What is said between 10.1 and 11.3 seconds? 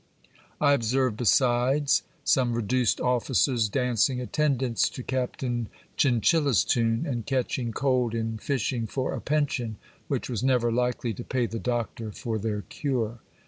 was never likely to